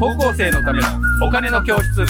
[0.00, 0.86] 高校生のための
[1.26, 2.04] お金の教室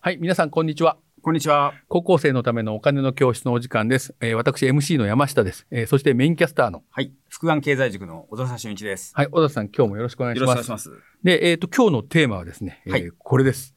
[0.00, 1.74] はい皆さんこんにちはこんにちは。
[1.88, 7.12] 高校生のためのお金の教室のお時間です、えー私 MC の山下です、えーそしてメインキャスターのはい。
[7.28, 9.12] 福安経済塾の小田俊一です。
[9.14, 10.90] はい小田さん今日もよろしくお願いしますます。
[11.22, 13.74] でえっ、と今日のテーマはですね、えーはいこれです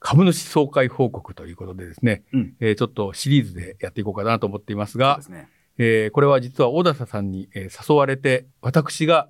[0.00, 2.54] 株主総会報告ということでですね、うん。
[2.60, 5.48] えーちょっとシリーズでやっていこうかなと思っていますがそうですね。
[5.84, 9.28] えーこれは実は小田さんに、えー誘われて、私が、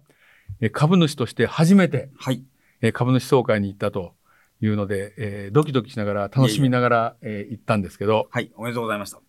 [0.60, 2.42] えー株主として初めて、はい。
[2.82, 4.14] えー株主総会に行ったと
[4.60, 8.52] いうので、えードキドキしながら、楽しみながら、えー行ったんですけど、はい。
[8.56, 9.20] おめでとうございました。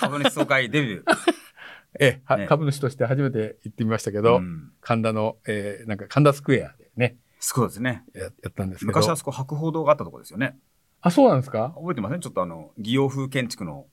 [0.00, 1.14] 株主総会デビュー。
[2.00, 8.02] えーはね株主として初めて行ってみましたけど、うん神田の、えーなんか神田スクエアでね、そうですね。
[8.14, 8.88] ややったんですけど。
[8.88, 10.58] 昔はそこ博報堂があったところですよね。
[11.04, 11.72] あ、そうなんですか？
[11.76, 12.20] 覚えてません？
[12.20, 13.86] ちょっとあの、義洋風建築の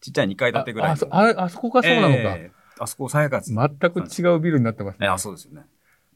[0.00, 0.90] ちっちゃい2階建てぐらいの。
[0.92, 2.20] ああそああそこがそうなのか。
[2.36, 3.52] えーあそこ再開発。
[3.52, 5.08] 全く違うビルになってますね。
[5.08, 5.62] あ、そうですよね。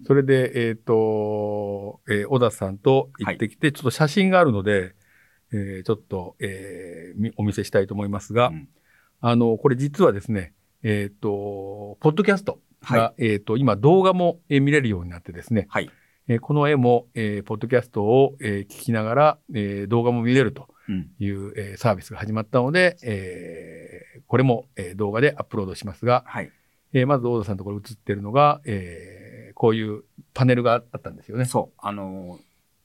[0.07, 4.95] それで、えっ、と、えー小田さんと行ってきて、ちょっと写真があるので、
[5.53, 8.69] えーちょっと、えーみお見せしたいと思いますが、うん
[9.21, 10.53] あの、これ実はですね、
[10.85, 15.91] えっ、と、ポッドキャストが、はえっ、と、今動画も、えー見れるようになってですね、はい。
[16.29, 21.11] えーこの絵も、えーポッドキャストを、えー聞きながら、えー動画も見れるとうん。
[21.19, 23.72] いう、えーサービスが始まったので、えー
[24.33, 26.51] これも、えー動画でアップロードしますが、はい。
[26.95, 31.45] えーまず大田さんのところ映ってるのが、えーこういうパネルがあったんですよね。
[31.45, 31.79] そう。
[31.79, 32.39] あの、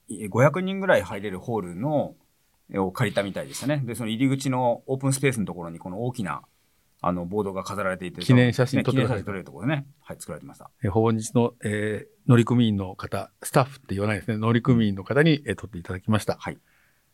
[0.09, 2.15] い500人ぐらい入れるホールの、
[2.69, 3.81] えを借りたみたいでしたね。
[3.85, 6.41] で、その入り口のオープンスペースのところにこの大きな、
[6.99, 10.69] あの、ボードが飾られていて、記念写真ね撮写真撮れるところでね、はい、作られてました。
[10.83, 14.35] えー、ほぼ日の、えー乗組員の方、スタッフって言わないですね。
[14.35, 16.35] 乗組員の方に、えー撮っていただきました。
[16.37, 16.57] はい。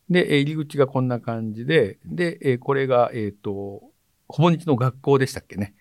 [0.09, 3.92] で、えー入り口がこんな感じで、で、えーこれが、えっ、と、
[4.27, 5.75] ほぼ日の学校でしたっけね？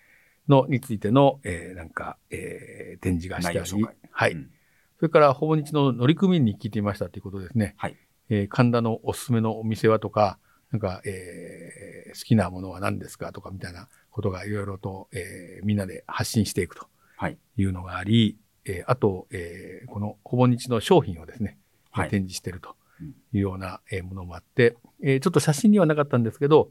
[0.48, 4.32] の、についての、えーなんか、えー展示がしてありはい。
[4.32, 4.50] うん
[4.98, 7.74] それから、ほぼ日の乗組員に聞いてみましたということですね。
[7.76, 7.96] はい。
[8.28, 10.38] えー神田のおすすめのお店はとか、
[10.70, 16.86] なんか、えー好きなものは何ですかとかみたいなことがいろいろと、えーみんなで発信していくと
[17.16, 17.38] はい。
[17.56, 21.58] いうのがあり、えーあと、えーこのほぼ日の商品をですね、
[21.90, 26.70] はい展示しているとうんいうようなえーものもあって、えーちょっと写真にはなかったんですけど、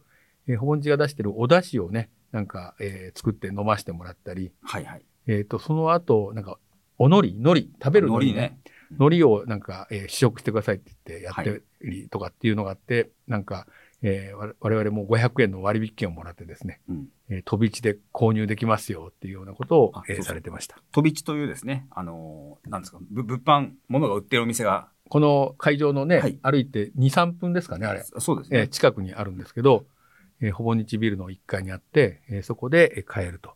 [0.52, 4.86] えーほぼ日が出しているお出汁をね、なんか、えー作って飲ましてもらったり、はい。
[4.86, 5.06] はい。
[5.28, 6.58] えっ、と、その後、なんか、
[6.98, 8.34] お海苔、海苔、食べる海苔ね。
[8.34, 8.58] ね。
[9.00, 13.68] 海苔をなんか、えー試食してくださいって言ってやってりとかっていうのがあって、なんか、
[14.04, 17.08] えーわ我々も500円の割引券をもらってですね、うん。
[17.30, 20.78] えー飛び地で購入できますよっていうようなことをあ、えーされてました。
[20.92, 28.00] 飛び地というですね、あのーなんですか、ぶ物販、物が売ってるお店が、この会場のね、はい歩いて2、3分ですかね、あれ。
[28.00, 28.68] えーそうですね。
[28.68, 29.86] 近くにあるんですけど、
[30.42, 33.56] えーほぼ日ビルの1階にあって、えーそこでえー買えると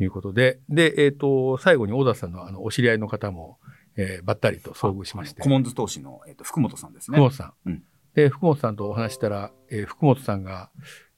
[0.00, 3.58] いうことで、で、えっ、と、最後に小田さんのあの、お知り合いの方も、
[3.96, 5.42] えーばったりと遭遇しまして。
[5.42, 7.16] コモンズ投資の、えっと福本さんですね。
[7.16, 7.52] 福本さん。
[7.66, 7.82] うん
[8.14, 10.70] で、福本さんとお話したら、えー福本さんが、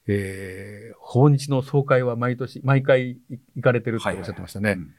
[0.06, 3.18] えー、訪日の総会は毎年、毎回
[3.54, 4.72] 行かれてるっておっしゃってましたね。
[4.72, 4.94] っうん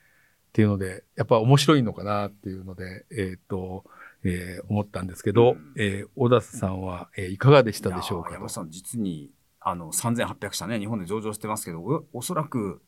[0.53, 3.85] ていうので、やっぱ面白いのかなっていうので、えっ、と、
[4.25, 12.81] えー思ったんですけど、うんえー小田さんは、えーいかがでしたでしょうか山下さん、実に、あの、3800社ね、日本で上場してますけど、おおそらく、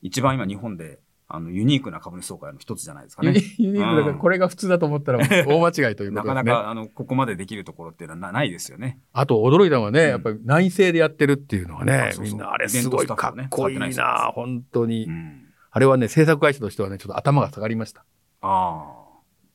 [0.00, 0.98] 一番今日本で、
[1.28, 3.34] あの、ユニークな株主総会の一つじゃないですかね。
[3.58, 6.34] ユニークだから、うんこれが普通だと思ったら 大間違いというこなとですね。
[6.34, 9.00] かなか、あの、ここまでできるところっていうのはなないですよね。
[9.12, 15.04] あと驚いたのはね、うんやっぱり内政でやってるっていうのはねみんなあれすごいかっこいいな本当に。
[15.06, 15.42] うん。
[15.70, 18.04] あれはね、制作会社としてはね、ちょっと頭が下がりました。
[18.40, 19.03] ああ。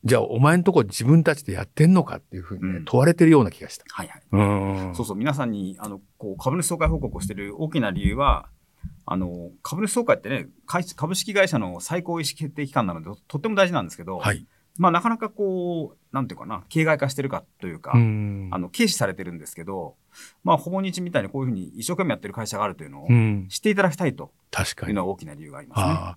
[0.04, 3.84] じゃあ、お前んとこ自分たちでやってんのかっていうふうにね、うん問われてるような気がした。
[3.88, 4.22] はいはい。
[4.32, 8.48] うんそうそう、皆さんに、あの、こう、株主総会報告をしている大きな理由は、
[9.04, 14.46] あの、株主総会ってね、会株式会社の最高意思決定機関なので、ととっても大事なんですけど、はい。
[14.78, 19.96] まあ、なかなかこう、なんていうかな、形骸化してるかというか、うんあの、軽視されてるんですけど、
[20.42, 23.46] まあ、ほぼ日みたいにこういうふうに一生懸命やってる会社があるというのをうん。
[23.50, 24.90] 知っていただきたいと確かに。
[24.90, 26.16] いうのは大きな理由がありますね。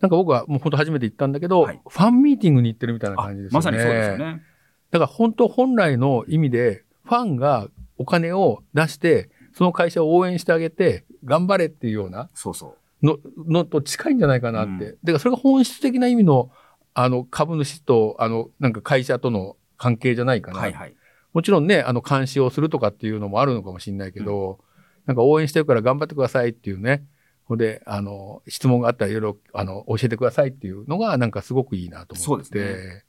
[0.00, 3.64] なんか僕はもう本当初めて行ったんだけど、はいファンミーティングに行ってるみたいなあ感じですよね。
[3.64, 4.42] まさにそうですよね。
[4.90, 13.06] だから本当本来の意味で、ファンがお金を出して、その会社を応援してあげて、頑張れっていうようなそうそう。
[13.06, 14.70] の、のと近いんじゃないかなって。
[14.70, 16.50] うんだからそれが本質的な意味の、
[16.94, 20.60] あの、株主と、あの、なんか会社との関係じゃないかな。
[20.60, 20.94] はいはい。
[21.32, 24.60] もちろんね、あの、監視をするとかっていうのもあるのかもしれないけど、
[25.06, 27.04] なんか応援してるから頑張ってくださいっていうね。
[27.44, 32.16] ほんで、あの、質問があったらいろいろ、あの、教えてくださいっていうのが、なんかすごくいいなと思って。
[32.16, 33.04] そうですね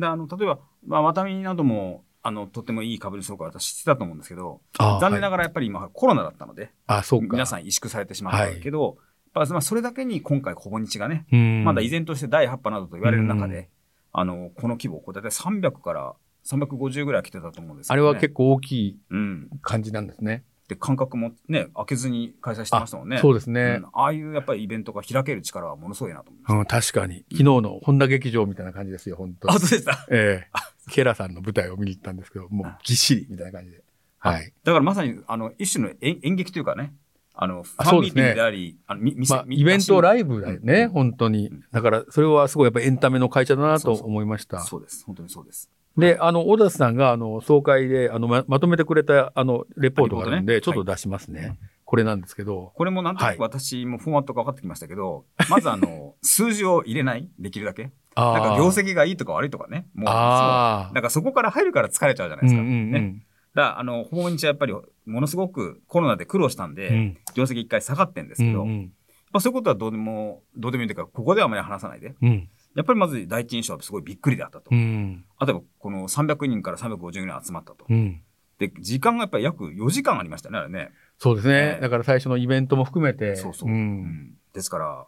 [0.00, 6.98] で、あの、例えば、まあ、ワタミなども、あの、とってもいい株主総会私知ってたと思うんですけど、あ残念なががらやっぱり今コロナだったので、ら。
[6.98, 7.26] あ、そうか。
[7.32, 8.96] 皆さん萎縮されてしまったけど、
[9.34, 13.68] やっぱまあそれだけに今回、ほぼ日がね、うんまだ依然として第8波などと言われる中で、
[14.12, 16.14] あの、この規模、これ大体300から
[16.46, 18.08] 350ぐらい来てたと思うんですけど、ね。
[18.08, 19.50] あれは結構大きいうん。
[19.60, 20.44] 感じなんですね。
[20.68, 23.18] で、間隔もね、開けずに開催してましたもんね。
[23.18, 23.84] そうですねうん。
[23.92, 27.24] ああいうやっぱりイベントが開ける力はものすごいなと思いましうん、確かに。
[27.32, 29.58] 昨日の本田劇場みたいな感じですよ、本当あ、。
[29.58, 30.06] そうでした。
[30.10, 33.82] ええケラさんの舞台を見に行ったんですけど、もうぎっしりみたいな感じで。
[34.18, 34.52] はい。
[34.64, 36.94] だからまさに、あの、一種の演演劇というかね、
[37.34, 41.64] あの、フあァンミーティであり、あの、み店まあ、みイベントライイブだよね、うん本当にうん。
[41.72, 44.60] だから、それはすごいやっぱエンタメの会社だなと思いました。
[44.60, 45.04] そうです。
[45.04, 45.70] 本当にそうです。
[45.96, 51.56] で、あの、小田さんが、あの、総会で、あの、ままとめてくれた、あの、レポートがあるんで、ねちょっと出しますね。
[51.84, 57.92] これなんですけど、これもなんとなはいく私もフォーマットが分かってきましたけど、まずあの、 数字を入れないできるだけ。
[58.16, 59.86] あなんかー業績がいいとか悪いとかね。
[59.94, 62.60] もう、なんかそこから入るから疲れちゃうじゃないですか。
[62.60, 63.26] うんうんうんね。
[63.54, 68.92] だあの、訪日はやっぱり、ものすごくコロナで苦労したんで、うん業績一回下がってんですけど、うんうん
[69.32, 72.14] まあそういうことはどうでも、どうでもいいというか、ここではあまり話さないで。
[72.22, 74.70] うんやっぱりまず第一印象はすごいびっくりであったと。
[74.70, 75.24] うん。
[75.40, 77.84] 例えば、この300人から350人集まったと。
[77.88, 78.22] うん。
[78.58, 80.90] で、時間がやっぱり約4時間ありましたね、あれね。
[81.18, 81.76] そうですえね。
[81.78, 81.80] え。
[81.80, 83.70] だから最初のイベントも含めて、そうそう。
[83.70, 83.72] ん。
[83.72, 84.34] うん。
[84.52, 85.06] ですから、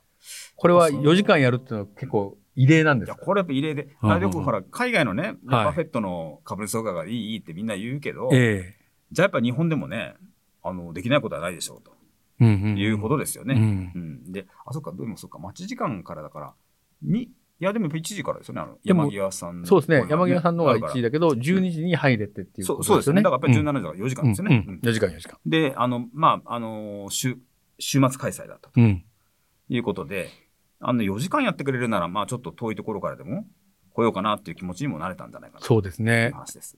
[0.56, 5.34] これは4時間やるっていうのは結構異例なんでいや、すかこれやっぱ異例で、あよくほら、海外のね、はい。
[5.46, 8.86] バフェットの株主総会がいいいいってみんな言うけど、ええ。
[9.12, 10.14] じゃあやっぱ日本でもね、
[10.62, 11.92] あの、できないことはないでしょうと。
[12.40, 12.78] うんうん。
[12.78, 13.54] いうことですよね。
[13.54, 13.92] うん。
[13.94, 14.32] うん。
[14.32, 16.54] で、あ、そっか、でもそっか、待ち時間からだから、
[17.02, 20.06] に、いや、でもやっぱ1時からですよね、あの、山際さんのそうですね。
[20.10, 23.22] 山際さんのがだから1位だけど、12時に入れてっていうそうそうですよね。
[23.22, 23.72] ことですよね。
[23.72, 24.64] だからやっぱり17時から4時間ですよね。
[24.66, 25.38] うんうん4時間4時間。
[25.46, 27.38] で、あの、まあ、あの、週、
[27.78, 29.04] 週末開催だったとうん。
[29.68, 30.28] いうことで、
[30.80, 33.46] あの、4時間やってくれるなら、まあ、ちょっと遠いところからでも
[33.94, 36.30] 来ようかなっていう気持ちにもなれたんじゃないかなとそうですいうね。
[36.34, 36.76] 話です。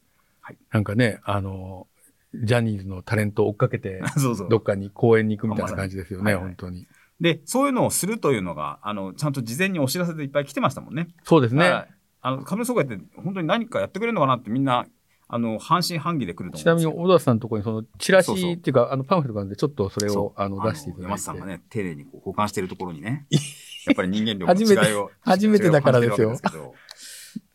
[0.70, 1.88] なんかね、あの、
[2.34, 4.48] ジャニーズのタレントを追っかけて、 そうそう。
[4.48, 6.86] どっかに公園に行くみたいな感じですよね、まさに本当に。
[7.20, 11.08] で、そういうのをするというのが、あの、ちゃんと事前にお知らせでいっぱい来てましたもんね。
[11.24, 11.88] そうですねだから。
[12.20, 14.86] あの、株主総会って本当に何かやってくれるのかなってみんな、
[15.30, 17.14] あの、半信半疑で来るとちなみに、思うんですよ。
[17.14, 21.10] 小田さんのところに、その、チラシっていうか、あの、パンフレットがあるんで、ちょっとそれを、あの、あ出していただいて。
[21.10, 23.26] 山下さんがね、丁寧にこう保管しているところにね、
[23.86, 25.10] やっぱり人間力の初めて違いを。
[25.20, 26.88] 初めてだからですよ違いを感じてるわけですけ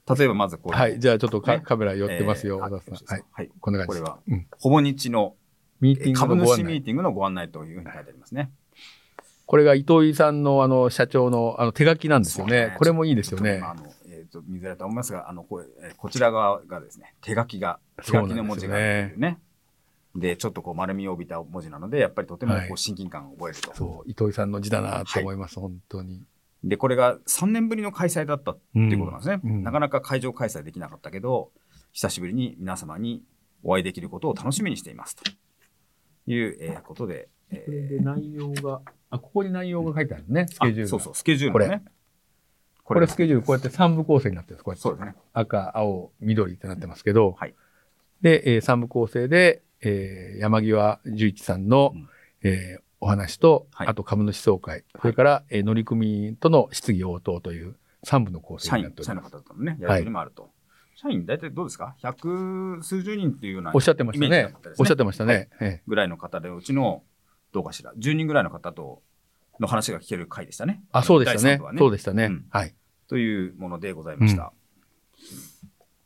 [0.05, 0.77] ど例えばまずこれ。
[0.77, 0.99] はい。
[0.99, 3.07] じゃあ、ちょっとカ,、ねカメラ寄ってますよ、えー小田さん。
[3.07, 3.23] はい。
[3.31, 3.51] はい。
[3.59, 4.47] こんな感じこれは、うん。
[4.59, 5.35] ほぼ日の
[5.79, 6.35] ミーティング株。
[6.35, 8.51] 主ミーティングのご案内というふうに書いてありますね。
[9.53, 12.73] これが糸井さんの、あの、社長の、あの、手書きなんですよそうね。
[12.75, 13.61] これもいいですよね。
[13.63, 15.63] あのえっ、と、見づらいと思いますが、あの、こ
[15.95, 19.39] こちら側がですね、手書きが、手書きの文字があるというね。
[20.15, 23.75] で、ちょっとこう丸みを帯びた文字なので、やっぱりとてもはいこう親近感を覚えると。
[23.75, 26.23] そう、糸井さんの字だなと思います、本当に。
[26.63, 29.39] で、これが3年ぶりの開催だったっていうことなんですね。
[29.43, 31.51] うんうんなかなか会場開催できなかったけど、
[31.91, 33.21] 久しぶりに皆様に
[33.61, 35.23] お会いできることを楽しみにしていますと
[36.25, 41.83] いう、えーことで、えこれで内容が、あ、ここに内容が書いてあるね、スケジュールそうそう、スケジュールのね。
[42.83, 44.63] これスケジュール、こうやって3部構成になってるんです。
[44.63, 44.81] こうやって。
[44.81, 45.15] そうですね。
[45.33, 47.55] 赤、青、緑ってなってますけど、はい
[48.21, 52.07] で、えー、3部構成で、えー山際十一さんの、うん
[52.43, 59.35] えーお話と、はいあと株主総会、それから、えー乗組員との質疑応答という3部の構成社員になって、お社員のります。
[59.35, 60.49] 方とのね、やり取りもあると。
[60.95, 61.95] 社員大体どうですか？
[61.99, 64.53] 百数十人っていうようなおっしゃってましたね。
[64.79, 65.49] おっしゃってましたね。
[65.59, 67.03] えぐらいの方で、うちの、
[67.53, 69.01] どうかしら、10人ぐらいの方と
[69.59, 70.81] の話が聞ける回でしたね。
[70.91, 71.73] ーあ、そうでしたね第三部は。
[71.77, 72.25] そうでしたね。
[72.25, 72.75] うんはい。
[73.07, 74.51] というものでございました。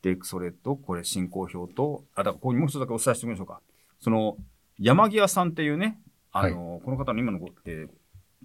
[0.02, 3.60] で、それと、これ進行表と、あ、だからここにもう一つだけお伝えしてみましょうか。
[3.98, 4.36] その、
[4.78, 5.98] 山際さんっていうね、
[6.30, 7.88] あの、この方の今のご、えー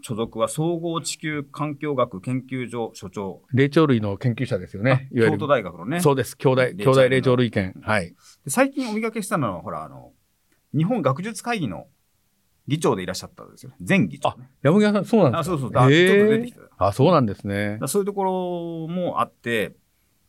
[0.01, 5.07] 所属は総合地球環境学研究所所長、霊長類の研究者ですよね。
[5.15, 5.45] 京都。
[5.45, 6.01] 大学のね。
[6.01, 6.36] そうです。
[6.36, 7.74] 兄弟、霊長類の兄弟霊長類研。
[7.81, 8.10] はい。
[8.10, 8.15] で
[8.48, 10.12] 最近お見かけしたのは、ほら、あの、
[10.75, 11.86] 日本学術会議の
[12.67, 13.75] 議長でいらっしゃったんですよね。
[13.88, 14.50] 前議長ね。
[14.62, 15.53] 山際さん、そうなんですか？
[15.53, 19.75] あそうそうちょっと出てきたあ、そうなんですねそういうところもあって、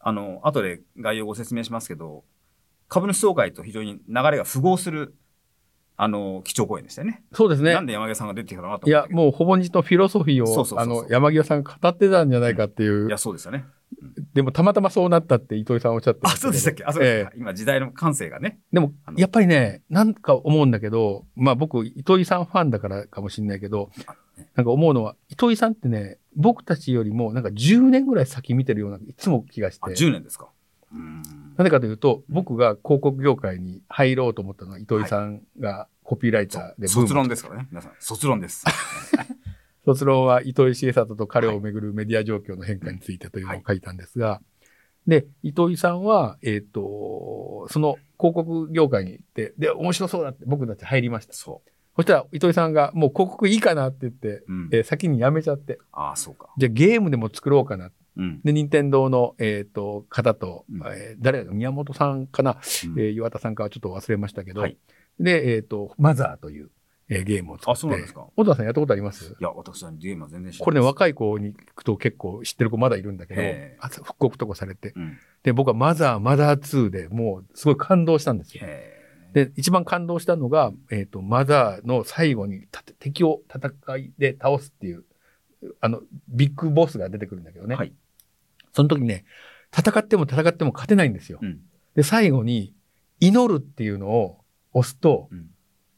[0.00, 2.24] あの、後で概要をご説明しますけど、
[2.88, 5.14] 株主総会と非常に流れが符合する、
[5.96, 7.22] あの、基調講演でしたよね。
[7.32, 7.86] そうですねなん。
[7.86, 9.06] で山際さんが出てきたのかなといや。
[9.10, 13.64] もうほぼ日のフィロソフィーを、そうそうそうそうあの、山際さんが語ってたんじゃないかっていういや、そうですよね。
[14.34, 16.84] でもたまたまそうなったって糸井さんおっしゃってまあ、そうでしたっけ？
[16.84, 17.30] あ、そうですか。
[17.34, 18.58] え今時代の感性がね。
[18.72, 23.90] えでもやっぱりね、なんか思うんだけど、まあ僕、糸井さんファンだからかもしれないけど、
[24.56, 29.94] なんか思うのは、糸井さんってね、僕たちよりもなんか10年ぐらい先見てるような、いつも気がしあ、て。
[29.94, 30.48] 10年ですか。
[30.92, 31.22] うーん。
[31.56, 37.68] なぜかというと、僕が広告業界に入ろうと思ったのは、糸井さんがコピーライターでブーム卒論ですからね。
[37.70, 38.64] 皆さん、卒論です。
[39.84, 44.40] 卒論は糸井重里と彼をめぐるメディア状況の変化についてというのを書いたんですが、
[45.06, 51.34] で、糸井さんは、えっ、と、その広告業界に行って、で、面白そうだって僕たち入りました。
[51.34, 51.62] そ
[51.96, 54.68] そしたら糸井さんがもう広告いいかなって言って、うん。
[54.72, 56.48] えー先にやめちゃって、ああ、そうか。
[56.56, 57.90] じゃあゲームでも作ろうかな。
[58.16, 58.40] うん。
[58.42, 60.82] で、任天堂の、えっ、と、方と、うん。
[60.86, 63.00] えー誰だ宮本さんかな、うん。
[63.00, 64.78] えー岩田さんかはちょっと忘れましたけど、はい。
[65.20, 66.70] で、えっ、と、マザーという、
[67.08, 67.70] えーゲームを作って。
[67.72, 69.36] あそうなんですか小田さんやったことあります？
[69.38, 70.64] いや、私はゲームは全然知らない。
[70.64, 73.34] これね、若い子に聞くと結構知ってる子まだいるんだけ
[73.80, 74.92] ど復刻とかされて。
[74.96, 75.18] うん。
[75.42, 78.62] で、僕はマザー、マザー2でもうすごい感動したんですよ。
[78.64, 78.94] へ
[79.34, 85.04] で、一番感動したのが、えっ、と、マザーの最後にた敵を戦いで倒すっていう、
[85.80, 87.74] あの、ビッグボスが出てくるんだけどね。
[87.74, 87.92] はい
[88.72, 89.24] その時にね、
[89.76, 91.38] 戦っても戦っても勝てないんですよ。
[91.42, 91.46] え。
[91.46, 91.60] うん。
[91.94, 92.74] で、最後に、
[93.20, 94.40] 祈るっていうのを
[94.72, 95.46] 押すとうん、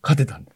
[0.02, 0.55] 勝てたんです。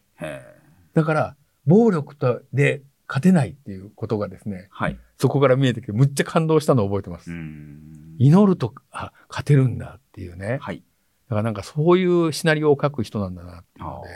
[0.93, 1.35] だから、
[1.65, 4.97] 暴力とで勝てないっていうことがですね、はい。
[5.17, 7.31] そこから見えてきて、むっちゃ感動したのを覚えてます。
[7.31, 8.15] うん。
[8.17, 10.57] 祈ると、あ、勝てるんだっていうね。
[10.61, 10.83] はい。
[11.27, 14.09] だからなんかそういうシナリオを書く人なんだなっていうあので、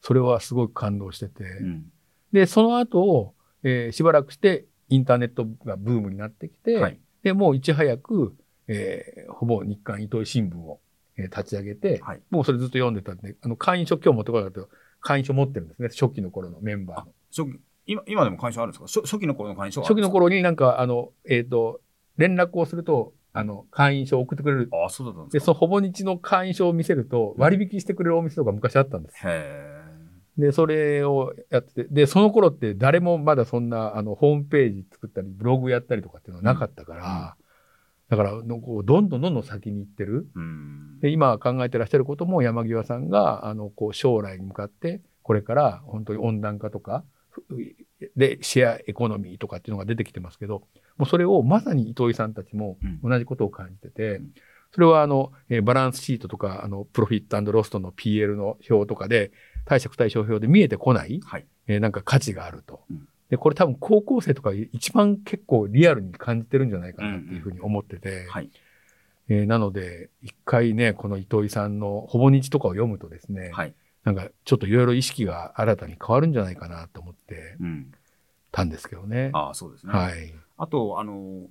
[0.00, 1.44] それはすごく感動してて。
[1.44, 1.84] ーうん。
[2.32, 6.98] で、その後、えーしばらくしてインターネットがブームになってきて、はい。
[7.22, 8.34] で、もういち早く、
[8.68, 10.80] えーほぼ日刊糸井新聞を、
[11.16, 12.22] えー立ち上げて、はい。
[12.30, 14.68] もうそれずっと読んでたんで、あの、会員証今日持ってこなかったけど、
[15.02, 15.88] 会員証持ってるんですね。
[15.88, 17.12] 初期の頃のメンバーの。
[17.30, 18.86] 初期今今でも会員証あるんですか？
[18.86, 19.86] 初初期の頃の会員証は？
[19.86, 21.80] 初期の頃になんか、あの、えっ、と、
[22.16, 24.68] 連絡をすると、あの、会員証を送ってくれる。
[24.72, 25.44] ああ、そうだったんでで、すか？
[25.46, 29.16] そのほぼ日の会員証を見せると、割引してくれるお店とか昔あったんです。
[29.26, 29.72] へ
[30.38, 37.36] で、それをやってて、で、その頃って誰もまだそんな、あの、ホームページ作ったり、ブログやったりとかっていうのはなかったから、
[38.12, 40.26] だから、のこうどんどんどんどん先に行ってる。
[41.00, 47.42] で、今考えてらっしゃることも山際さんが、あの、こう、将来に向かって、これから本当に温暖化とか、ふ
[48.14, 50.64] で、シェアエコノミーとかっていうのが出てきてますけど、
[50.98, 54.30] もうそれをまさに糸井さんたちもうん同じことを感じてて、うん
[54.74, 59.30] それはあの、えーバランスシートとか、あの、プロフィットロストの PL の表とかで、
[59.66, 61.46] 貸借対照表で見えてこない、はい。
[61.66, 62.82] えーなんか価値があると。
[62.90, 68.50] うんで、これ多分高校生とか一番結構リアルに感じてるんじゃないかなっていうふうに思ってて、はい。
[69.30, 73.74] えーなので、一回ね、この糸井さんのほぼ日とかを読むとですね、はい。
[74.04, 77.92] なんかちょっといろいろ意識が新たに変わるんじゃないかなと思ってうん。
[78.50, 79.30] たんですけどね。
[79.32, 79.94] ああ、そうですね。
[79.94, 80.34] はい。
[80.58, 81.46] あと、あの、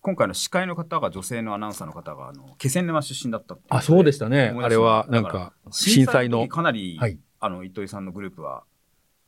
[0.00, 4.54] 今回の司会の方が女性のアナウンサーの方が、あの、気仙沼出身だったあ、そうでししたね。
[4.58, 8.64] あれは、なんか、震災の時、かなり、はいあの、糸井さんのグループは、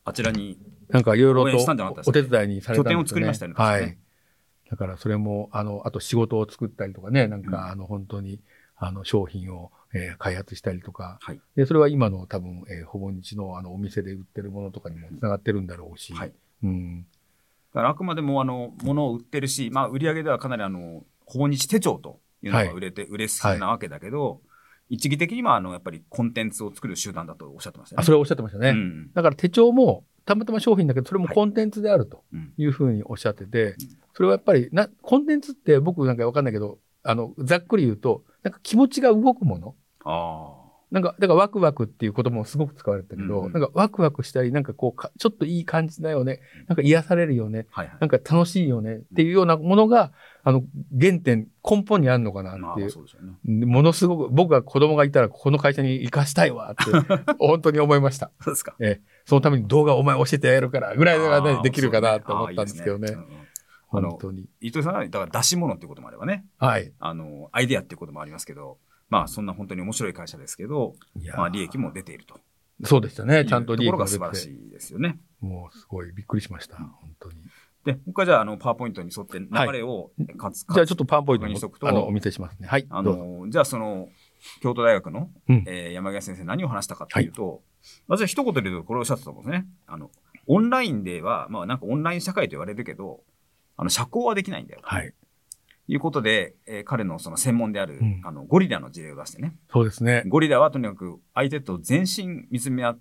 [0.04, 1.58] あちらに、なんかいろいろと
[2.06, 2.84] お手伝いにされたんですよね。
[2.84, 3.98] 拠点を作りましたよねはい。
[4.70, 8.40] だからそれも、あの、あと仕事を作ったりとかね、なんか、うんあの、本当に、
[8.76, 11.40] あの、商品を、えー開発したりとか、はい。
[11.54, 16.32] で、それは今の多分、えーほぼ日のあの、お店で売ってるものとかにもつながってるんだろうし、はい。
[16.64, 17.02] うん。
[17.02, 17.06] だ
[17.74, 24.40] からあくまでも、あの、物を売ってるし、まあ、売り上げではかなり、あの、訪日手帳というのが売れて、売れそうなわけだけど、
[24.92, 28.00] 一義的には、あの、やっぱりコンテンツを作る集団だとおっしゃってましたね。
[28.00, 28.70] あ、それをおっしゃってましたね。
[28.70, 29.10] うん。
[29.14, 32.52] だから手帳も、たまたま商品だけど、それもコンテンツであるとうん。
[32.58, 33.74] いうふうにおっしゃってて、
[34.12, 40.61] それはやっぱりな、コンテンツって僕なんかわかんないけど、あの、ざっくり言うと、なんか気持ちが動くものあ
[40.92, 46.40] なんか、だからワクワクっていう言葉もすごく使われたけど、うんうんなんかワクワクしたり、なんかこうか、ちょっといい感じだよね。
[46.68, 47.66] なんか癒されるよね。
[47.72, 47.80] あ。
[47.80, 47.96] はいはい。
[48.00, 48.96] なんか楽しいよね。
[48.96, 50.12] っていうようなものが、
[50.44, 50.62] あの、
[50.98, 52.90] 原点、根本にあるのかなまあっていう。
[52.90, 53.66] そうですよね。
[53.66, 58.30] ものすごく、僕が子供がいたらこの会社に行かしたいわって、 本当に思いました。
[58.42, 58.76] そうですか。
[59.24, 63.16] そのために動画お前教えてやるから、ぐらいがねできるかなと思ったんですけどね。
[63.86, 64.46] 本当に。
[64.60, 66.92] 糸井さんは、だから出し物っていうこともあればね、はい。
[66.98, 68.78] あの、アイデアっていうこともありますけど、
[69.12, 70.94] まあ、そんな本当に面白い会社ですけど、
[71.36, 72.40] まあ、利益も出ていると。
[72.82, 73.44] そうでしたね。
[73.44, 75.20] ちゃんと利益ところが素晴らしいですよね。
[75.42, 76.76] もうすごいびっくりしました。
[76.78, 77.36] 本当に。
[77.84, 82.66] で、もう一回じゃあ、あの、パワーポイントに沿って流れを、かつ、じゃあちょっとパワーポイント確認しとくともあのお見せしますね。
[82.66, 82.86] はい。
[82.88, 84.08] あの、じゃあその、
[84.62, 87.60] 京都大学の、うんえー山際先生何を話したかっていうと、
[88.08, 89.68] まずは一言で言うとこれをおっしゃってたと思うんですね。
[89.86, 90.10] あの、
[90.46, 93.20] オンラインでは、まあなんかオンライン社会と言われるけど、
[93.76, 94.80] あの、社交はできないんだよ。
[94.82, 95.12] はい。
[95.86, 99.56] ということで、えー彼のその専門である、うんあの、ゴリラの事例を出してね。
[99.70, 100.22] そうですね。
[100.26, 102.96] ゴリラはとにかく相手と全身見つめ合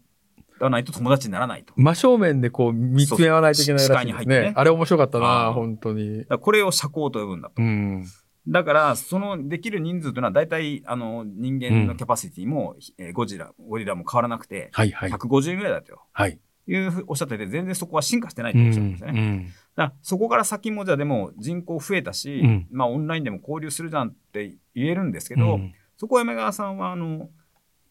[0.59, 1.73] わないと友達にならないと。
[1.75, 4.41] 真正面でこう見つめ合わないといけないらしいですね。
[4.41, 7.61] ねあれ面白かったあな、ー本当にこれを社交と呼ぶんだと。
[7.61, 8.05] うん。
[8.47, 15.11] だから、そのできる人数というのは大体、あの、人間のキャパシティも、えーゴジラ、ゴリラも変わらなくて、はいはい。
[15.11, 15.99] 150ぐらいだと。
[16.11, 16.39] はい。
[16.67, 19.21] いうふうおっしゃってて、全然そこは進化してないとうおっしゃってるんですよね。
[19.21, 19.45] ん。
[19.45, 25.59] だからそこから先もじゃあでも人口増えたし、うんまあオンラインでも交流するじゃんって言えるんですけけど、
[25.97, 27.29] そこは山川さんはあの、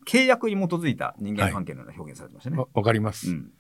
[0.07, 2.59] 契約に基づいた人間関係のような表現されてましたね。
[2.59, 3.31] わわかります。
[3.31, 3.51] うん。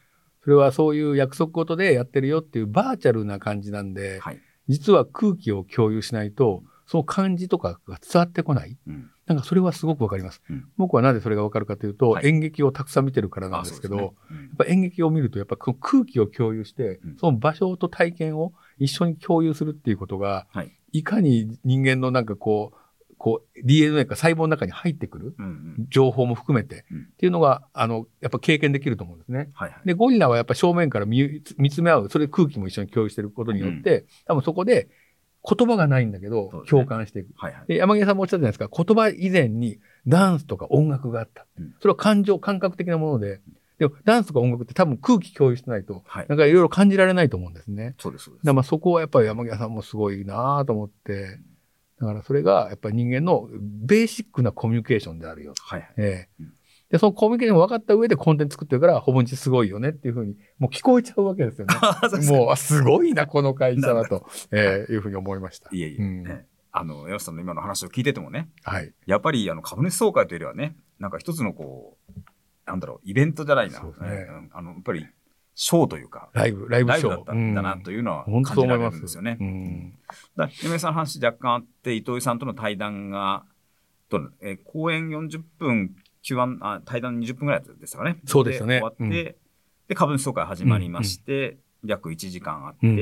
[0.43, 4.41] それはそういう約束事でやってるよっていうバーチャルな感じなんで、はい。
[4.69, 8.77] 実は空気を共有しないと、その感じとかが伝わってこない。
[8.87, 9.11] うん。
[9.31, 10.43] なんかそれはすごくわかります。
[10.51, 10.69] うん。
[10.77, 12.27] 僕はなぜそれがわかるかというと、はい。
[12.27, 14.41] 演劇をたくさん見てるからなんですけど、あそうですね。
[14.41, 17.17] やっぱ演劇を見ると、やっぱこの空気を共有して、うん。
[17.17, 20.73] その場所と体験を一緒に共有するっていうことが、はい。
[20.93, 22.77] いかに人間のなんかこう、
[23.19, 25.37] こう DNA か細胞の中に入ってくる
[25.91, 27.03] 情報も含めて、うん。
[27.03, 29.51] っていうのが、あの、やっぱ経験できると思うんですね。
[29.53, 29.87] はいはい。
[29.87, 34.89] で、ゴリラはやっぱ正面から見見つめ合う、それで空気も一緒に共有してることによって、多分そこで
[35.43, 37.29] 言葉がないんだけど、ね共感していく。
[37.37, 37.65] はいはい。
[37.67, 41.47] で、山際さんもおっしゃったじゃないですか、言葉以前にダンスとか音楽があった。
[41.59, 43.41] うんそれは感情、感覚的なもので、
[43.79, 46.27] でもダンスとか音楽って多分空気共有してないと、はい。
[46.29, 47.95] なんかいろいろ感じられないと思うんですね。
[47.99, 48.45] そうです、そうです。
[48.45, 51.39] だからまあそこはやっぱり山際さんもすごいなと思って、
[51.99, 55.55] だからそれがやっぱり人間のベーシックなコミュニケーションであるよ。
[55.59, 55.93] はいはい。
[55.97, 56.53] ええうん
[56.91, 61.75] で、そのコミュニケーションが分かった上でコンテンツ作ってるから、ほぼ日すごいよねっていうふうに、もう聞こえちゃうわけですよね。
[62.29, 65.69] もう、あすごいな、この会社だと、ええいうふうに思いました。
[65.73, 68.93] いえいえ、うんねあの、山下さんの今の話を聞いててもね、はい。
[69.07, 72.21] やっぱりあの株主総会というよりはね、なんか一つのこう、
[72.67, 73.81] なんだろう、イベントじゃないな。
[73.81, 75.07] ねうんあの、やっぱり、
[75.55, 77.11] ショーというか、ライブ、ライブショー。
[77.11, 78.91] だったんだなというのは本当感じられ。
[78.91, 79.37] るんですよね。
[79.41, 79.91] うん。
[80.37, 83.45] だから山根さんの話若干あって、糸井さんとの対談が、
[84.09, 88.21] とえー講演40分、Q1 あ対談20分ぐらいでしたかね。
[88.27, 92.97] そうですよね終わって、うんで、株主総会始まりまして、約1時間あって、うん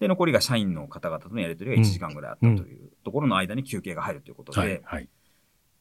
[0.00, 4.80] で、残りが社員の方々とのやり取りが1時間ぐらいあったというところの間に休憩が入るということで、はい。
[4.84, 5.08] はい。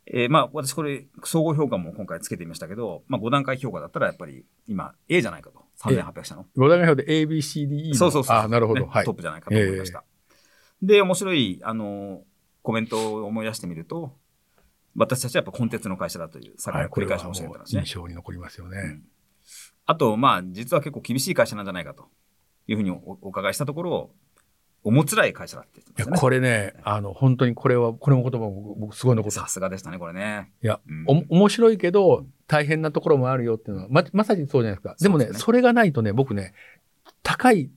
[0.05, 5.63] えーまあ、私これ、総合評価も今回つけてみましたけど、まあ、5段階評価だったらやっぱり今 A じゃないかと。
[5.79, 6.45] 3800社の。
[6.57, 7.95] 5段階表で A, B, C, D, E の。
[7.95, 8.37] そうそうそう。
[8.37, 8.81] あ、なるほど。
[8.81, 9.15] ねはいトッ。
[9.15, 10.03] プじゃないかと思いました。
[10.81, 12.21] で、面白い、あの、
[12.61, 14.15] コメントを思い出してみると、
[14.95, 16.87] 私たちはやっぱコンテンツの会社だという、さっきはい。
[16.87, 17.81] 繰り返し申し上げてますね。
[17.81, 18.77] 印象に残りますよね。
[18.79, 19.03] うん
[19.85, 22.07] あと、まあ、実は結構厳しい会社なんじゃないかと
[22.67, 24.11] いうふうにおお伺いしたところ、
[24.85, 26.19] おもつらい会社だって言っていや、ましたね。
[26.19, 30.51] これね、あの、本当にこれは、これも言葉も僕すごい残ってまさすがでしたね、これね。
[30.61, 34.95] いや、うんお面白いけど、大変なところもあるよっていうのは、ま、まさにそうじゃないですか。
[34.99, 36.53] でもね、そねそれがないとね、僕ね、
[37.21, 37.69] 高い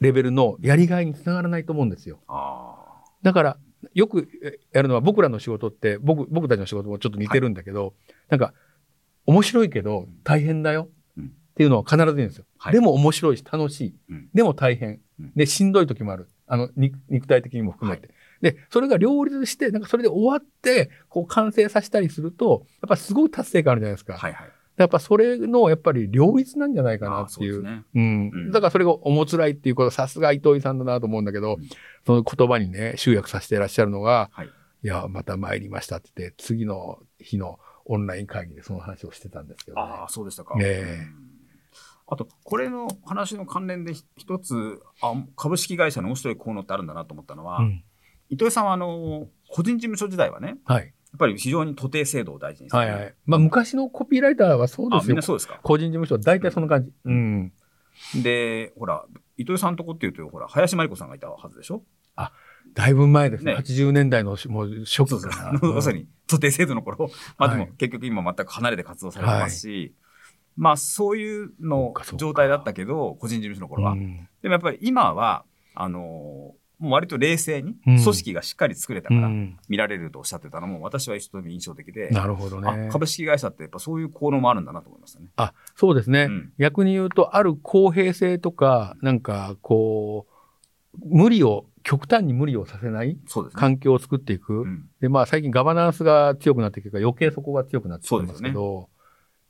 [0.00, 2.20] レベルのやりがいにつながらないと思うんですよ。
[2.28, 2.76] あ
[3.22, 3.58] だから、
[3.94, 7.94] よくえやるのは僕らの仕事って、僕、僕たちの仕事もちょっと似てるんだけど、
[8.28, 8.54] なんか、
[9.26, 12.44] 面白いけど大変だようんっていうのは必ず言うんですよ。
[12.58, 13.94] はいでも面白いし楽しい。
[14.10, 15.32] うんでも大変うん。
[15.34, 16.28] で、しんどい時もある。
[16.46, 18.10] あの、肉肉体的にも含めて。
[18.40, 24.14] で、それが両立して、なんかそれで終わって、こう完成させたりすると、やっぱすごい達成感あるじゃないですか。
[24.14, 24.18] あ。
[24.18, 24.48] はいはい。
[24.76, 27.54] やっぱそれの、やっぱり両立なんじゃないかなっていう。
[27.54, 27.84] そうね。
[27.94, 31.68] うんうんだからそれがおもつらいっていうこと、さすが伊藤さんだなと思うんだけど、うん
[32.04, 34.46] その言葉にね、集約させていらっしゃるのが、はい。
[34.46, 39.82] いや、また参りましたって言って、次の日のオンライン会議でその話をしてたんですけど、ね。
[39.82, 40.56] ああ、そうでしたか。
[40.56, 41.32] ねえうん
[42.08, 47.84] あと、これの話の関連でひ一つあ、株式会社の面白い効能ってあるんだなと思ったのは、うん
[48.28, 50.94] 伊藤さんはあの個人事務所時代はね、はい。
[51.18, 53.14] ぱり非常に徒弟制度を大事にして、はいはい。
[53.26, 55.22] まあ、昔のコピーライターはそうですよあみんな。
[55.22, 55.60] そうですか？
[55.62, 56.92] 個人事務所は大体そんな感じ。
[57.04, 57.52] うん。
[58.22, 59.04] で、ほら、
[59.36, 61.82] 伊藤さんのとこっていうと、ほら、林真理子さんがいたはずでしょ？
[62.74, 63.54] だいぶ前ですね。
[63.54, 65.58] ね80年代のもう初期かな。
[65.60, 69.94] まさに徒弟制度の頃、まあでもはい結局今全く離れて活動されてますし、
[70.56, 73.92] まあそういうの状態だったけど、個人事務所の頃は。
[73.92, 75.44] うんでもやっぱり今は、
[75.74, 82.92] あのーもう割と冷静に、うん組織がしっかり作れたからうん見られるとおっしゃってたのも、私は一つ印象的で、なるほどねあ。
[82.92, 85.26] 株式会社ってやっぱそういう効能もあるんだなと思いましたね。
[85.36, 86.22] あ、そうですね。
[86.24, 93.18] うん逆に言うと、ある公平性とか、なんか、こう、無理を、極端に無理をさせない。
[93.54, 94.52] 環境を作っていく。
[94.54, 98.88] うんで、まあ最近ガバナンスが強くなってきてるから余計そこが強くなってきてますけど、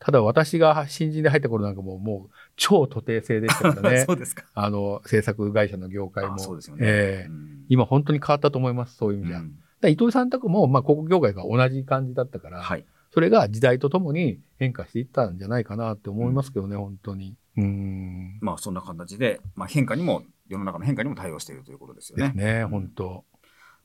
[0.05, 4.15] ただ私が新人で入った頃なんかもうもう超徒弟制でしたからね そ。
[4.15, 4.45] うですか。
[4.53, 6.35] あの、制作会社の業界も。
[6.35, 6.83] あそうですよね。
[6.85, 9.39] ええうん今本当に変わったと思います、そういう意味じゃ。
[9.39, 12.85] うんら伊藤さん宅も、まあ広告業界が同じ感じだったから、はい。
[13.11, 17.37] それが時代とともに変化していったんじゃないかなって思いますけどね、本当に。
[17.59, 18.39] うん。
[18.41, 22.27] まあそんな形で、まあ変化にも、世の中の変化にも対応しているということですよね。
[22.29, 23.25] ですね、うん本当。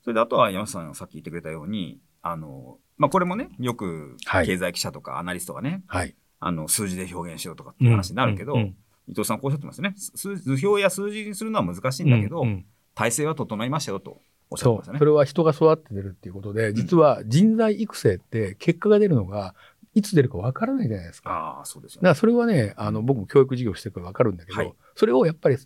[0.03, 6.15] それであとは山下さんがさっき言ってくれたように、あの、まあこれもね、よくはい経済記者とかアナリストがね、はい。
[6.39, 8.75] あの、数字で表現しようとかっていう話になるけど、うんうん
[9.09, 9.93] 伊藤さんこうおっしゃってますね。
[9.95, 14.77] 数図表や数字にするのは難しいんだけど、うんうん体制は整いましたよとおっしゃって。
[14.79, 15.05] ましたねそ。
[15.05, 19.53] れは人が育って出るっていうことで、実は人材育成って結果が出るのが、
[19.93, 21.29] いつ出るかわからないじゃないですか。
[21.29, 22.05] ああ、そうですよね。
[22.05, 25.57] だからそれはね、あの、僕も教育事業してるからわかるんだけど、はいそれをやっぱり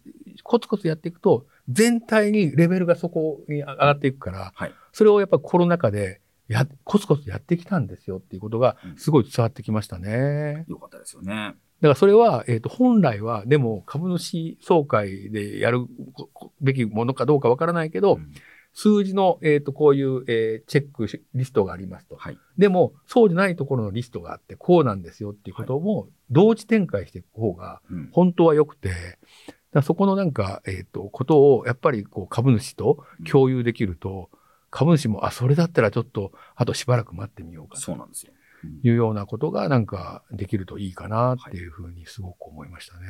[0.43, 4.73] コツコツやっていくと、全体にレベルがそこに上がっていくから、はい。
[4.91, 6.19] それをやっぱコロナ禍で
[6.53, 10.65] や、コツコツやってきたんですよっていうことがうんすごい伝わってきましたね。
[10.67, 11.55] よかったですよね。
[11.81, 15.87] だからそれは、えっ、と、本来は、でも株主総会でやる
[16.61, 18.31] べきものかどうかわからないけど、うん
[18.73, 22.15] 数字の、えっ、と、こういう、えーチェックしリストがありますと。
[22.15, 22.37] はい。
[22.57, 28.99] でも、そうじゃないところのリストがあって、こうなんですよっていうことも、同時展開していく方が、うん本当は良くて、だか
[29.73, 34.29] らそこのなんか、えっ、と、ことを、やっぱりこう、株主と共有できると、
[34.71, 38.31] 株主も、あ、それだったらちょっと、あとしばらく待ってみようかとそうなんですよ。
[38.33, 38.41] うん
[38.83, 43.07] いうようなことが、なんか、できるといいかなっていうふうにすごく思いましたね。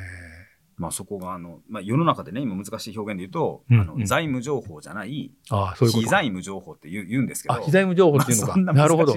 [0.78, 5.94] まあそこがあの、まあ、世の中でね、今難しい表現で言うと、うんあのうん財務情報じゃない、ああ、そういう。
[5.94, 8.56] 非財務情報って言う言うんですけど、あ、非財務情報っていうのか。
[8.58, 9.14] ななるほど。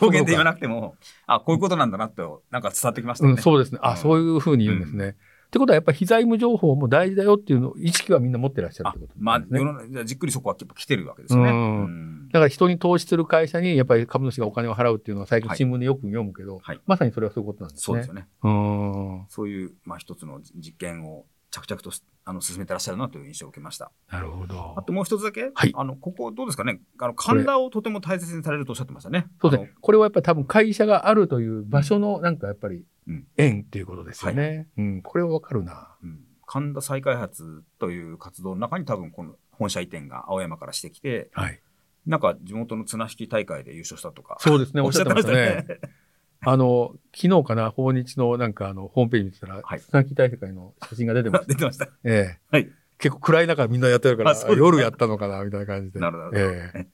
[0.00, 3.36] 表現で言わなくても、あ、こういうことなんだなって、なんか伝わってきましたよね。
[3.36, 3.78] うん、そうですね。
[3.82, 5.16] あ、うんそういうふうに言うんですね。
[5.54, 9.60] ってことは、やっぱり非財務情報も大事だよっていうのを、意識はみんな持ってらっしゃるっあてことまあ、ですね。
[9.60, 11.50] 世の中じっくりそこはやっぱ来てるわけですよね。
[11.50, 17.84] うんうんだから人に投資する会社にやっぱり株主がお金を払うっていうのは最近はい新聞でよく読むけど、はいまさにそれはそういうことなんですね。
[17.84, 18.26] そうですよね。
[18.42, 19.26] うーん。
[19.28, 23.92] そういう、まあ一つの実験を着々としあの進めてらっしゃるなという印象を受けました。
[24.10, 24.82] なるほどあ。
[24.82, 29.26] ともう一つだけ、はいあの、ここどうですかねあの、神田をとても大切にされるとおっしゃってましたね。
[29.40, 29.72] そうですね。
[29.80, 34.68] これはやっぱり多分会社があるという場所のなんかやっぱりうん縁っていうことですよね。
[34.76, 35.02] うん。
[35.02, 35.96] これはわかるな。
[36.02, 41.60] うん神田再開発という活動の中に多分この本社移転が青山からしてきて、はい。
[42.06, 44.36] なんか地元の綱引き大会で優勝したとか。
[44.40, 44.82] そうですね。
[44.82, 45.64] おっしゃってましたね。
[46.46, 51.46] あの、昨日かな、訪日のなんかあの、ホームページ見てたら、はい綱木大会の写真が出てました。
[51.52, 51.88] 出てました。
[52.04, 52.40] ええ。
[52.50, 56.00] はい結構暗い中みんなやってるから夜やったのかな、みたいな感じで。
[56.00, 56.38] なるほど。
[56.38, 56.86] ええ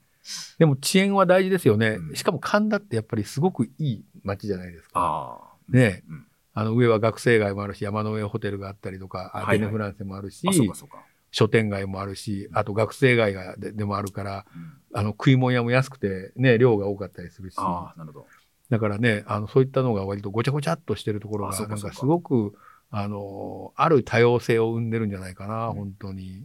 [0.58, 1.98] でも遅延は大事ですよね。
[1.98, 5.00] うんしかも神田ってやっぱりすごくいい街じゃないですか。
[5.00, 5.49] ああ。
[5.70, 5.80] ね。
[5.80, 6.26] えうん。
[6.52, 9.58] あの上は学生街もあるし、山の上ホテルがあったりとか、あはいはい。
[9.58, 11.04] ベネフランセもあるし、あ、そうかそうか。
[11.30, 14.72] 書店街もあるし、あと学生街がででもあるから、うん。
[14.92, 18.26] あの食い物屋も安くてね、量が多かったりするし、ああ、なるほど。
[18.68, 22.54] だからね、あのそういったのが割とごちゃごちゃっとしてるところが、なんかすごく、
[22.90, 25.74] あの、ある多様性を生んでるんじゃないかな、うん。
[25.74, 26.44] 本当に。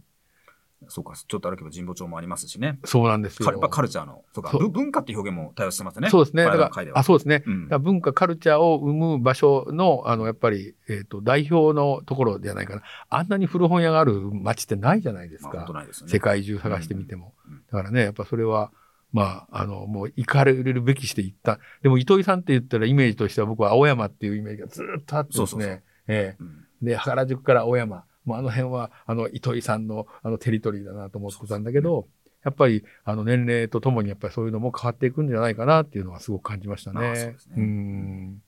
[0.88, 2.78] そうか、ちょっと歩けば神保町もありますしね。
[2.84, 3.46] そうなんですよ。
[3.46, 6.10] かやっぱカルチャーの、そうか、そうぶ文化っていう表現も対応してますね。
[6.10, 6.44] そうですね。
[6.44, 7.42] だからあ、そうですね。
[7.46, 12.82] うん文化、カルチャーを生む場所の、あの、やっぱり、えっ、と、代表のところじゃないかな。
[13.08, 15.58] あんなに古本屋がある街ってないじゃないですまあ、か。
[15.58, 16.12] 本当ないですよね。
[16.12, 17.34] 世界中探してみても。
[17.46, 18.70] うんうんだからね、やっぱそれは、
[19.12, 21.58] まあ、あの、もう行かれるべきして行った。
[21.82, 25.38] でも、糸井さんって言ったらイメージとしては僕は青山っていうイメージがずっとあってですね。
[25.38, 28.04] そうそうそうえうんえで、原宿から青山。
[28.26, 32.08] もうあの辺は、あの、糸井さんの、あの、テリトリーだなと思ってたんだけど、
[32.44, 37.00] やっぱり、あの、年齢とともに、やっぱりそういうのも変わっていくんじゃないかなっていうのはすごく感じましたね。
[37.00, 38.42] まあそうですねん。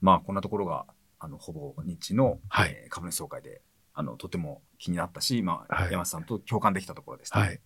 [0.00, 0.86] まあ、こんなところが、
[1.18, 3.60] あの、ほぼ日の、はいえー株主総会で、
[3.92, 7.38] あの、とても気になったし、まあ、はい山瀬さんと共感できたところでした。
[7.38, 7.60] はい。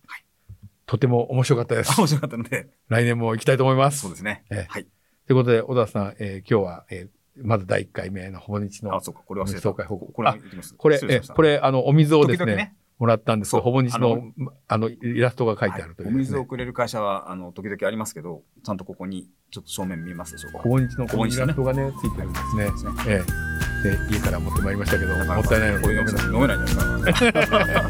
[0.85, 1.99] とても面白かったです。
[1.99, 4.01] 面白かったので、来年も行きたいと思います。
[4.01, 4.43] そうですね。
[4.51, 4.87] ええはい。
[5.25, 9.59] ということで、小田さん、えー今日は、えーまず第1回目のほぼ日のあ、そうか、これ忘れた。
[9.59, 10.33] 総会報告これ。
[10.77, 14.31] これ、えこれ、あの、お水をですね、もらったんですけど、ほぼ日の
[14.67, 20.59] ああのイラストが書いてあるというはいお水をくれる会社は、あの、時々ありますけど、ちゃんとここに、ちょっと正面見えますでしょうか。
[20.59, 22.91] ほぼ日のこのイラストがね、ついてるんですね。
[23.07, 23.21] え
[23.51, 27.89] えで、家から持ってまいりましたけど、もったいないので、飲めないじゃないですか。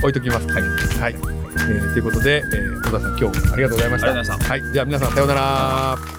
[0.00, 0.46] 置いときます。
[0.48, 0.62] はい。
[1.00, 1.14] はい。
[1.14, 4.08] えーということで、えー小田さん、今日もありがとうございました。
[4.08, 4.72] ありがとうございましたはい。
[4.72, 6.14] じゃあ皆さん、さようなら。